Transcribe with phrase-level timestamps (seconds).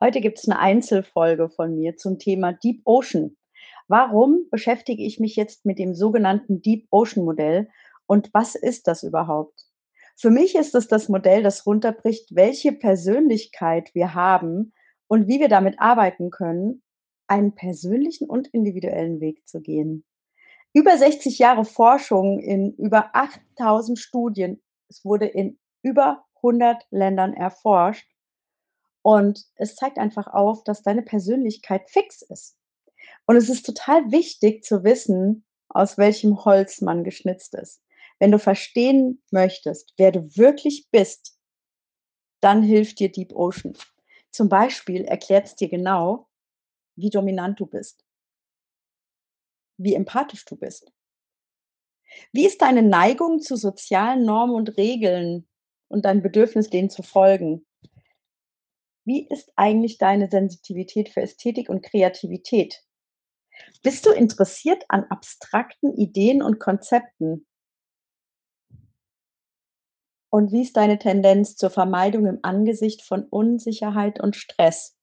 [0.00, 3.36] Heute gibt's 'ne Einzelfolge von mir zum Thema Deep Ocean.
[3.88, 7.68] Warum beschäftige ich mich jetzt mit dem sogenannten Deep Ocean Modell
[8.06, 9.66] und was ist das überhaupt?
[10.16, 14.72] Für mich ist es das Modell, das runterbricht, welche Persönlichkeit wir haben
[15.08, 16.84] und wie wir damit arbeiten können,
[17.26, 20.04] einen persönlichen und individuellen Weg zu gehen.
[20.72, 24.62] Über 60 Jahre Forschung in über 8.000 Studien.
[24.88, 28.08] Es wurde in über 100 Ländern erforscht
[29.02, 32.56] und es zeigt einfach auf, dass deine Persönlichkeit fix ist.
[33.26, 37.82] Und es ist total wichtig zu wissen, aus welchem Holz man geschnitzt ist.
[38.18, 41.38] Wenn du verstehen möchtest, wer du wirklich bist,
[42.40, 43.76] dann hilft dir Deep Ocean.
[44.30, 46.28] Zum Beispiel erklärt's dir genau,
[46.96, 48.04] wie dominant du bist
[49.78, 50.92] wie empathisch du bist.
[52.32, 55.48] Wie ist deine Neigung zu sozialen Normen und Regeln
[55.88, 57.64] und dein Bedürfnis, denen zu folgen?
[59.08, 62.84] Wie ist eigentlich deine Sensitivität für Ästhetik und Kreativität?
[63.82, 67.46] Bist du interessiert an abstrakten Ideen und Konzepten?
[70.30, 74.94] Und wie ist deine Tendenz zur Vermeidung im Angesicht von Unsicherheit und Stress?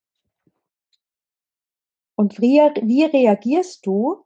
[2.15, 4.23] Und wie wie reagierst du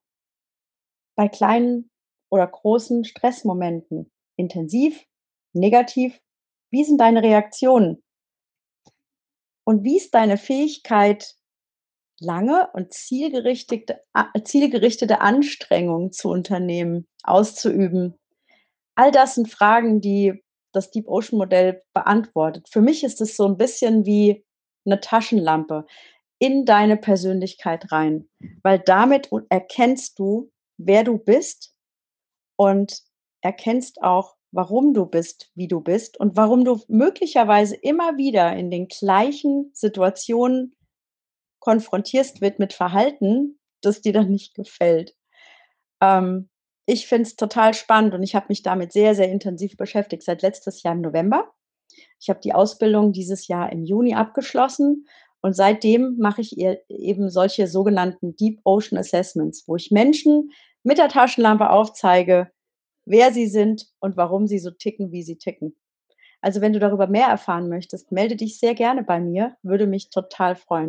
[1.16, 1.90] bei kleinen
[2.30, 4.12] oder großen Stressmomenten?
[4.36, 5.06] Intensiv,
[5.54, 6.20] negativ?
[6.70, 8.04] Wie sind deine Reaktionen?
[9.70, 11.36] Und wie ist deine Fähigkeit,
[12.20, 14.02] lange und zielgerichtete
[14.44, 18.16] zielgerichtete Anstrengungen zu unternehmen, auszuüben?
[18.96, 22.68] All das sind Fragen, die das Deep Ocean Modell beantwortet.
[22.72, 24.46] Für mich ist es so 'n bisschen wie
[24.86, 25.86] 'ne Taschenlampe
[26.40, 28.30] in deine Persönlichkeit rein,
[28.64, 31.74] weil damit erkennst du, wer du bist
[32.58, 33.02] und
[33.42, 38.72] erkennst auch, warum du bist, wie du bist und warum du möglicherweise immer wieder in
[38.72, 40.76] den gleichen Situationen
[41.60, 45.16] konfrontierst wird mit Verhalten, das dir dann nicht gefällt.
[46.02, 46.50] Ähm,
[46.86, 50.42] ich finde es total spannend und ich habe mich damit sehr, sehr intensiv beschäftigt seit
[50.42, 51.52] letztes Jahr im November.
[52.20, 55.06] Ich habe die Ausbildung dieses Jahr im Juni abgeschlossen
[55.42, 60.52] und seitdem mache ich eben solche sogenannten Deep Ocean Assessments, wo ich Menschen
[60.84, 62.52] mit der Taschenlampe aufzeige,
[63.10, 65.76] wer sie sind und warum sie so ticken, wie sie ticken.
[66.42, 70.10] Also, wenn du darüber mehr erfahren möchtest, melde dich sehr gerne bei mir, würde mich
[70.12, 70.88] total freuen.